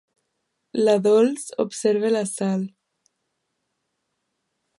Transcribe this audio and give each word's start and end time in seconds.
La 0.87 0.95
Dols 1.07 1.45
observa 1.65 2.11
la 2.15 2.25
Sal. 2.33 2.65